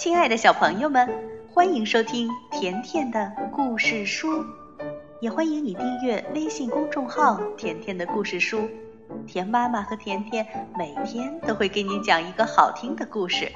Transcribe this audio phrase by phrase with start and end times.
[0.00, 1.06] 亲爱的小朋友们，
[1.52, 4.46] 欢迎收听甜甜的故事书，
[5.20, 8.66] 也欢迎你订阅微信公众号“甜甜的故事书”。
[9.28, 13.52] 甜妈妈和甜甜每天都会给你讲一个好听的故事。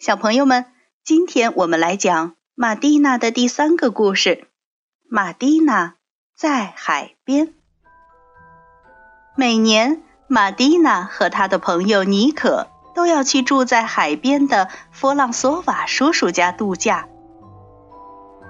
[0.00, 0.64] 小朋友们，
[1.04, 4.48] 今天我们来讲马蒂娜的第三个故事：
[5.08, 5.94] 马蒂娜
[6.34, 7.54] 在海边。
[9.38, 17.06] 每年，马蒂娜和他的朋友尼可都要去住在海边的弗朗索瓦叔叔家度假。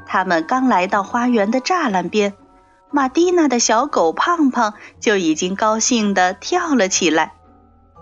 [0.07, 2.35] 他们刚来到花园的栅栏边，
[2.93, 7.33] 马蒂娜的小狗胖胖就已经高兴地跳了起来。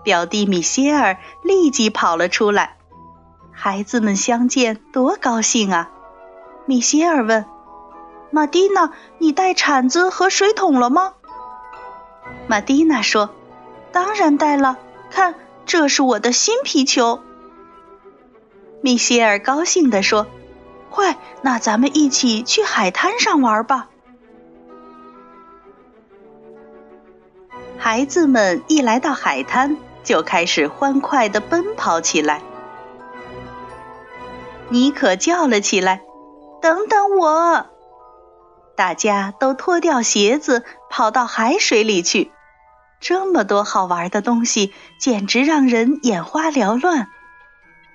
[0.03, 2.77] 表弟米歇尔立即跑了出来。
[3.51, 5.89] 孩子们相见多高兴啊！
[6.67, 7.45] 米歇尔问
[8.29, 11.13] ：“马蒂娜，你带铲子和水桶了吗？”
[12.47, 13.31] 玛蒂娜说
[13.91, 14.77] ：“当然带了，
[15.09, 17.19] 看，这是我的新皮球。”
[18.81, 20.27] 米歇尔高兴地说
[20.91, 23.89] ：“快，那咱们一起去海滩上玩吧。”
[27.79, 32.41] 孩子们一来到海滩，就开始欢快地奔跑起来。
[34.69, 36.01] 妮可叫了起来
[36.61, 37.65] ：“等等我！”
[38.77, 42.31] 大家都脱掉鞋子，跑到海水里去。
[42.99, 47.07] 这么多好玩的东西，简直让人眼花缭乱。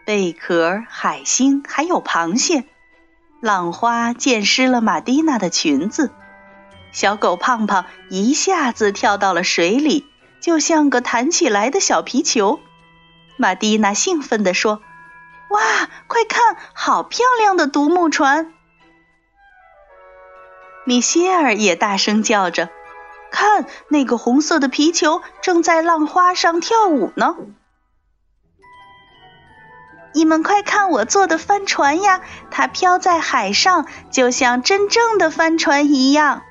[0.04, 2.64] 贝壳、海星，还有螃蟹。
[3.40, 6.12] 浪花溅湿了玛蒂娜的裙子，
[6.92, 10.06] 小狗胖胖一下子跳到了水里，
[10.40, 12.60] 就像个弹起来的小皮球。
[13.36, 14.82] 玛蒂娜兴奋地说
[15.50, 18.52] ：“哇，快看，好漂亮的独木船！”
[20.84, 22.68] 米歇尔也大声叫着。
[23.30, 27.36] 看，那个红色的皮球正在浪花上跳舞呢。
[30.12, 36.42] 你们快看我做的帆船呀，它飘在海上，就像真正的帆船一样。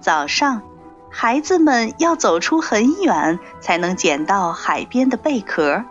[0.00, 0.62] 早上，
[1.10, 5.84] 孩子们要走出很远才能捡到海边的贝壳。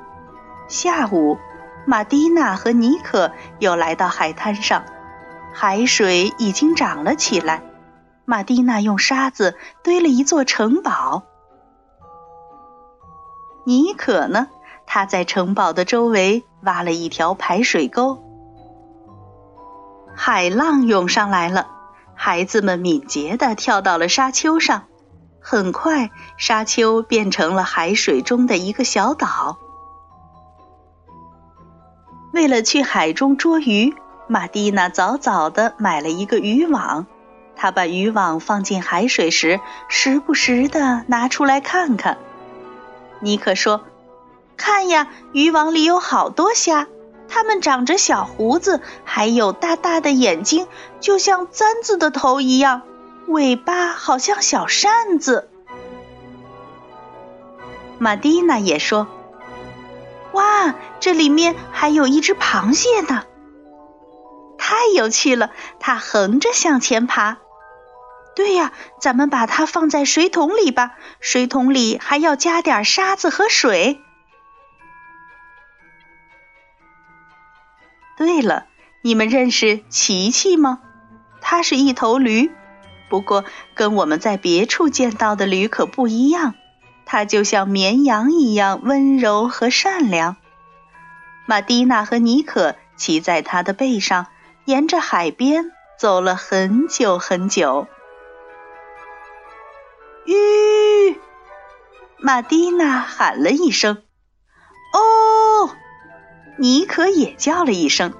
[0.69, 1.37] 下午，
[1.85, 4.85] 玛蒂娜和尼可又来到海滩上。
[5.53, 7.61] 海水已经涨了起来，
[8.25, 11.23] 玛蒂娜用沙子堆了一座城堡。
[13.65, 14.47] 尼可呢？
[14.87, 18.23] 他在城堡的周围挖了一条排水沟。
[20.15, 21.67] 海浪涌上来了，
[22.15, 24.83] 孩子们敏捷地跳到了沙丘上，
[25.39, 29.59] 很快沙丘变成了海水中的一个小岛。
[32.33, 33.93] 为了去海中捉鱼。
[34.31, 37.05] 玛蒂娜早早地买了一个渔网，
[37.57, 39.59] 她把渔网放进海水时，
[39.89, 42.17] 时不时地拿出来看看。
[43.19, 43.81] 尼克说
[44.55, 46.87] ：“看呀，渔网里有好多虾，
[47.27, 50.65] 它们长着小胡子，还有大大的眼睛，
[51.01, 52.83] 就像簪子的头一样，
[53.27, 55.49] 尾巴好像小扇子。”
[57.99, 59.07] 玛蒂娜也说
[60.31, 63.23] ：“哇，这里面还有一只螃蟹呢。”
[64.71, 65.51] 太有趣了！
[65.81, 67.39] 它横着向前爬。
[68.37, 68.71] 对呀，
[69.01, 70.95] 咱们把它放在水桶里吧。
[71.19, 73.99] 水桶里还要加点沙子和水。
[78.17, 78.67] 对了，
[79.01, 80.79] 你们认识琪琪吗？
[81.41, 82.49] 它是一头驴，
[83.09, 83.43] 不过
[83.75, 86.55] 跟我们在别处见到的驴可不一样。
[87.05, 90.37] 它就像绵羊一样温柔和善良。
[91.45, 94.27] 玛蒂娜和尼可骑在它的背上。
[94.71, 97.87] 沿着海边走了很久很久。
[100.25, 101.19] 吁！
[102.19, 104.01] 玛蒂娜喊了一声
[104.95, 105.69] ：“哦！”
[106.57, 108.13] 尼可也叫了一声，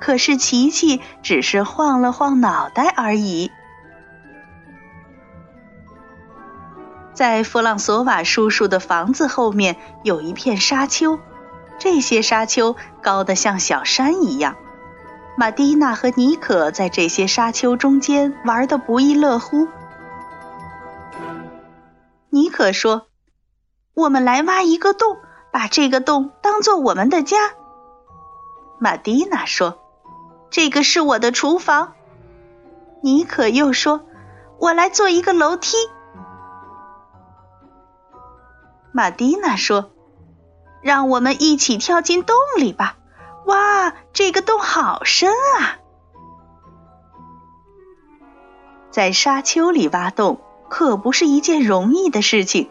[0.00, 3.50] 可是琪琪只是晃了晃脑袋而已。
[7.14, 11.18] 在弗朗索瓦叔叔的房子后面有一片沙丘，
[11.80, 14.54] 这些沙丘高得像小山一样。
[15.40, 19.68] 玛蒂娜和尼可在这些沙丘中间玩得不亦乐乎。
[22.28, 23.06] 尼可说
[23.96, 25.16] ：“我们来挖一个洞，
[25.50, 27.38] 把这个洞当做我们的家。”
[28.78, 29.78] 玛蒂娜说
[30.52, 31.94] ：“这个是我的厨房。”
[33.00, 34.02] 尼可又说
[34.60, 35.78] ：“我来做一个楼梯。”
[38.92, 39.92] 玛蒂娜说
[40.84, 42.98] ：“让我们一起跳进洞里吧。”
[43.50, 45.82] 哇，这个洞好深啊！
[48.92, 52.70] 在沙丘里挖洞可不是一件容易的事情。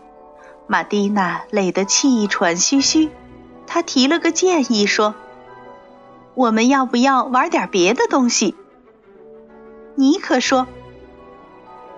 [0.68, 3.10] 玛蒂娜累得气喘吁吁，
[3.68, 5.16] 她提了个建议说
[6.34, 8.56] ：“我们要不要玩点别的东西？”
[9.96, 10.66] 尼克说：“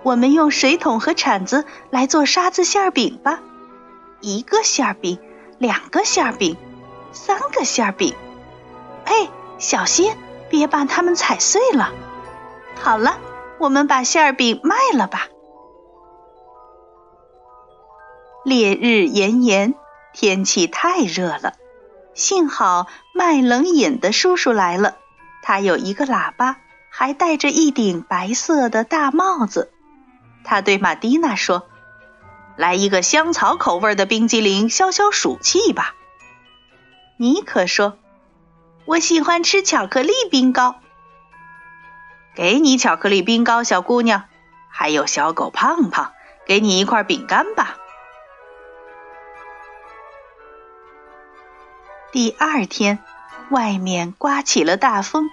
[0.02, 3.40] 我们用水桶和铲子来做沙子馅饼吧，
[4.20, 5.20] 一个馅饼，
[5.58, 6.56] 两个馅饼，
[7.12, 8.16] 三个馅饼。
[9.04, 9.28] 哎，
[9.58, 10.16] 小心
[10.48, 11.92] 别把它们踩碎了。
[12.80, 13.18] 好了，
[13.58, 15.28] 我们把馅儿饼卖了吧。”
[18.44, 19.74] 烈日炎炎，
[20.12, 21.54] 天气太热了。
[22.14, 24.96] 幸好卖冷饮的叔叔来了，
[25.42, 26.56] 他有一个喇叭，
[26.90, 29.72] 还戴着一顶白色的大帽子。
[30.44, 31.68] 他对玛蒂娜说
[32.58, 35.94] ：“来一个香草口味的冰激凌，消消暑气吧。”
[37.16, 37.96] 尼克说
[38.84, 40.76] ：“我喜欢吃巧克力冰糕。”
[42.34, 44.24] 给你巧克力冰糕，小姑娘。
[44.74, 46.12] 还有小狗胖胖，
[46.46, 47.76] 给你一块饼干吧。
[52.10, 52.98] 第二天，
[53.50, 55.28] 外面刮起了大风，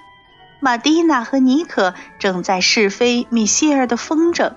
[0.60, 4.54] 玛蒂娜和尼可正在试飞米歇尔的风筝。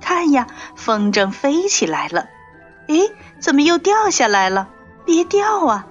[0.00, 0.46] 看呀，
[0.76, 2.28] 风筝飞起来了！
[2.86, 4.68] 诶，怎么又掉下来了？
[5.04, 5.86] 别掉啊！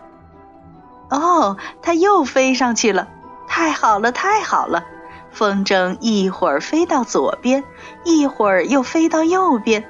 [1.12, 3.08] 哦，它又飞上去了！
[3.48, 4.86] 太好了，太好了！
[5.30, 7.64] 风筝一会儿飞到左边，
[8.04, 9.84] 一会儿又飞到右边。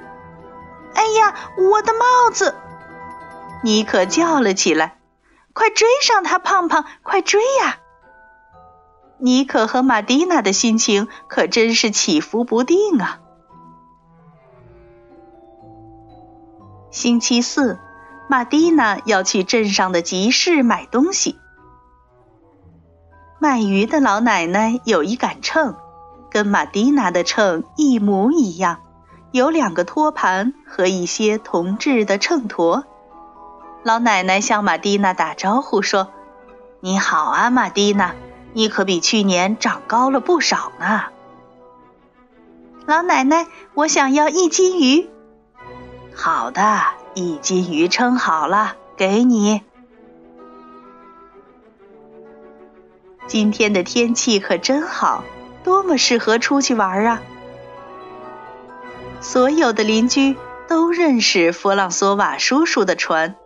[0.94, 2.54] 哎呀，我的帽子！
[3.62, 4.98] 尼可叫了起来。
[5.52, 6.84] 快追上他，胖胖！
[7.02, 7.78] 快追呀！
[9.18, 13.20] 尼可和玛蒂娜的心情可真是起伏不定啊。
[16.90, 17.78] 星期四，
[18.32, 21.38] 玛蒂娜要去镇上的集市买东西。
[23.38, 25.76] 卖鱼的老奶奶有一杆秤，
[26.30, 28.78] 跟玛蒂娜的秤一模一样，
[29.32, 32.84] 有两个托盘和一些铜制的秤砣。
[33.82, 36.08] 老奶奶向玛蒂娜打招呼说
[36.80, 38.14] ：“你好啊，玛蒂娜，
[38.54, 41.02] 你可比去年长高了不少呢。”
[42.88, 45.10] 老奶奶，我想要一斤鱼。
[46.14, 46.82] 好的，
[47.14, 49.62] 一斤鱼称好了，给你。
[53.26, 55.22] 今天的天气可真好，
[55.62, 57.22] 多么适合出去玩啊！
[59.20, 60.36] 所有的邻居
[60.68, 63.36] 都认识弗朗索瓦叔叔的船。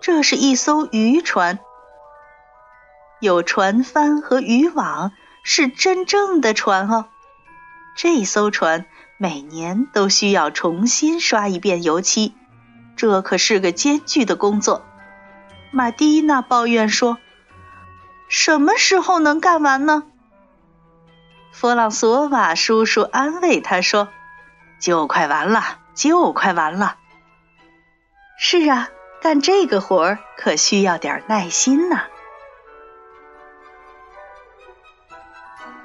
[0.00, 1.58] 这是一艘渔船，
[3.20, 5.12] 有船帆和渔网，
[5.42, 7.06] 是真正的船哦。
[7.96, 12.34] 这艘船每年都需要重新刷一遍油漆，
[12.94, 14.84] 这可是个艰巨的工作。
[15.72, 17.18] 玛蒂娜抱怨说
[18.28, 20.04] ：“什么时候能干完呢？”
[21.52, 24.08] 弗朗索瓦叔叔安慰他说
[24.78, 26.98] ：“就快完了，就快完了。”
[28.38, 28.90] 是啊。
[29.18, 32.04] 干这个活儿可需要点耐心呐。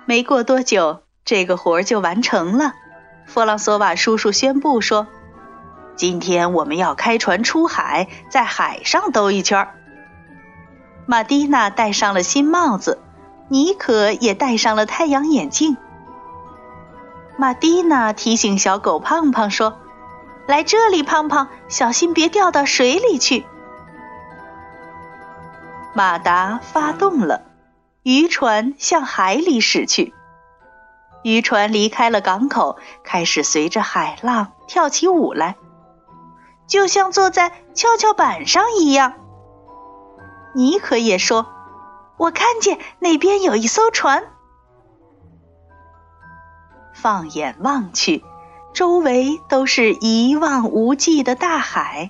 [0.06, 2.74] 没过多久，这个活儿就完成了。
[3.26, 5.08] 弗朗索瓦叔叔宣布说
[5.96, 9.68] ：“今天我们要开船出海，在海上兜一圈。”
[11.06, 13.00] 玛蒂娜戴上了新帽子，
[13.48, 15.78] 尼可也戴上了太阳眼镜。
[17.38, 19.78] 玛蒂娜提醒小狗胖胖说。
[20.48, 23.46] 来这里，胖胖，小心别掉到水里去。
[25.94, 27.44] 马达发动了，
[28.04, 30.14] 渔船向海里驶去。
[31.24, 35.56] 渔船离开了港口，开始随着海浪跳起舞来，
[36.68, 39.14] 就像坐在跷跷板上一样。
[40.54, 41.48] 尼可也说
[42.18, 44.24] ：“我看见那边有一艘船。”
[46.94, 48.24] 放眼望去。
[48.74, 52.10] 周围都是一望无际的大海，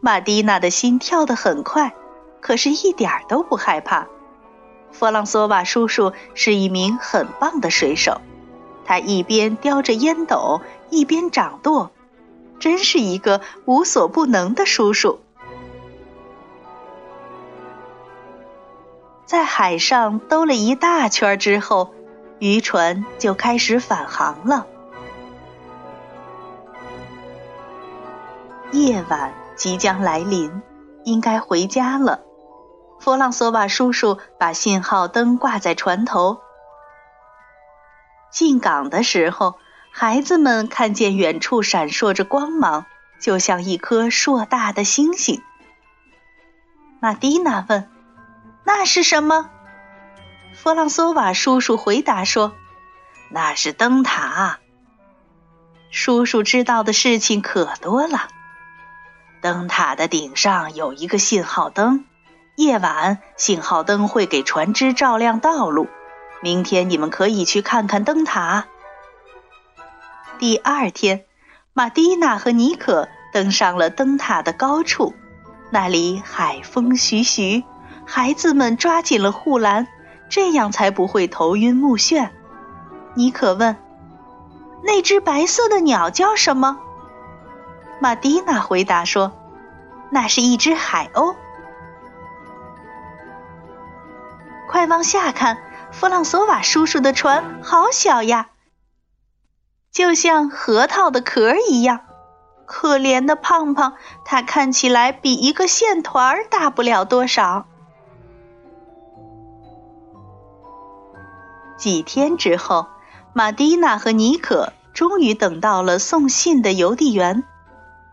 [0.00, 1.94] 玛蒂娜的心跳得很快，
[2.40, 4.08] 可是一点都不害怕。
[4.90, 8.20] 弗朗索瓦叔叔是一名很棒的水手，
[8.84, 10.60] 他一边叼着烟斗，
[10.90, 11.90] 一边掌舵，
[12.58, 15.20] 真是一个无所不能的叔叔。
[19.26, 21.94] 在海上兜了一大圈之后，
[22.38, 24.66] 渔船就开始返航了。
[28.70, 30.62] 夜晚即将来临，
[31.04, 32.20] 应该回家了。
[33.00, 36.38] 弗朗索瓦叔叔把信号灯挂在船头。
[38.34, 39.60] 进港的时候，
[39.92, 42.84] 孩子们看见远处闪烁着光芒，
[43.20, 45.40] 就像一颗硕大的星星。
[47.00, 47.88] 玛蒂娜问
[48.66, 49.50] ：“那是什么？”
[50.52, 52.52] 弗朗索瓦叔叔回答说
[53.30, 54.58] ：“那是灯塔。
[55.92, 58.26] 叔叔知道的事情可多了。
[59.40, 62.04] 灯塔的顶上有一个信号灯，
[62.56, 65.86] 夜晚信号灯会给船只照亮道路。
[66.44, 68.66] 明天你们可以去看看灯塔。
[70.38, 71.24] 第二天，
[71.72, 75.14] 玛蒂娜和尼可登上了灯塔的高处，
[75.70, 77.64] 那里海风徐徐，
[78.04, 79.86] 孩子们抓紧了护栏，
[80.28, 82.28] 这样才不会头晕目眩。
[83.14, 83.78] 尼可问
[84.84, 86.78] ：“那只白色的鸟叫什么？”
[88.02, 89.32] 玛蒂娜回答说
[90.12, 91.36] ：“那是一只海鸥。”
[94.68, 95.56] 快往下看，
[95.94, 98.50] 弗朗索瓦叔叔的船好小呀！
[99.92, 102.00] 就像核桃的壳一样，
[102.66, 107.66] 可怜的胖胖，他看起来比一个线团大不了多少。
[111.76, 112.88] 几天之后，
[113.32, 117.44] 玛蒂娜和尼可终于等到了送信的邮递员。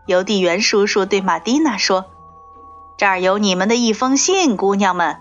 [0.06, 2.06] 邮递员叔叔对玛蒂娜说
[2.96, 5.16] ：“这儿有你们的一封信，姑娘们。”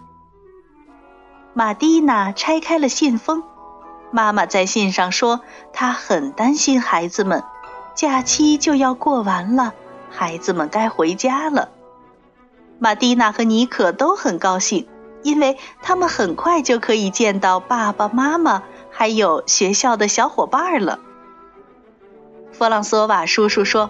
[1.54, 3.44] 玛蒂娜拆开了信封。
[4.12, 5.42] 妈妈在信上说，
[5.74, 7.44] 她很担心孩子们，
[7.94, 9.74] 假期就要过完了，
[10.10, 11.70] 孩子们该回家了。
[12.80, 14.88] 玛蒂娜和尼可都很高兴，
[15.24, 21.00] 因为他们很快就可以见到爸爸妈妈，还有学校的小伙伴了。
[22.52, 23.90] 弗朗索瓦叔叔说：“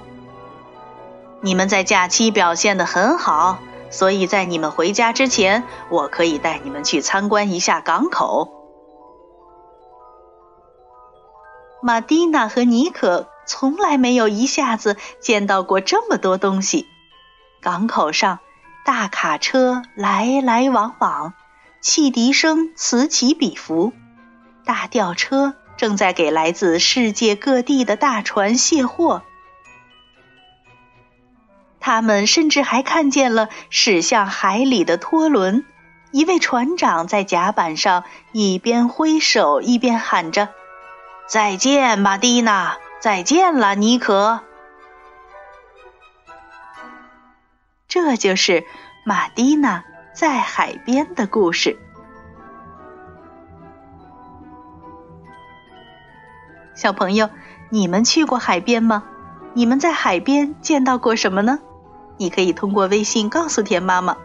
[1.42, 3.60] 你们在假期表现得很好，
[3.92, 8.50] 所以在你们回家之前，我可以带你们去参观一下港口。”
[11.84, 16.88] 玛蒂娜和尼可从来没有一下子见到过这么多东西。
[17.60, 18.40] 港口上，
[18.86, 21.34] 大卡车来来往往，
[21.82, 23.94] 汽笛声此起彼伏，
[24.64, 29.24] 大吊车正在给来自世界各地的大船卸货。
[31.82, 35.66] 他们甚至还看见了驶向海里的拖轮，
[36.12, 40.50] 一位船长在甲板上一边挥手一边喊着。
[41.28, 42.78] 再见，玛蒂娜！
[43.00, 44.42] 再见了，尼可。
[47.88, 48.64] 这就是
[49.04, 49.84] 玛蒂娜
[50.14, 51.80] 在海边的故事。
[56.76, 57.30] 小朋友，
[57.70, 59.04] 你们去过海边吗？
[59.54, 61.60] 你们在海边见到过什么呢？
[62.22, 64.16] 你可以通过微信告诉田妈妈。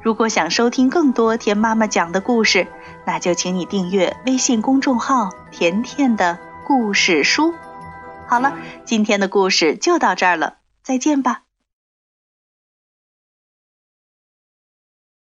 [0.00, 2.68] 如果想收听更多田妈妈讲的故事，
[3.04, 7.52] 那就请你订阅微信公众号“甜甜的故事书”。
[8.28, 11.47] 好了，今天的故事就到这儿了，再见吧。